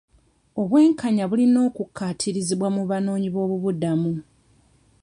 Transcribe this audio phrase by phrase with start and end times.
[0.61, 4.13] Obwenkanya bulina okukkaatirizibwa mu banoonyi b'obubudamu.